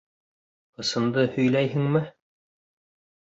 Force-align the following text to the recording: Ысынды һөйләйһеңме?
Ысынды 0.83 1.25
һөйләйһеңме? 1.35 2.01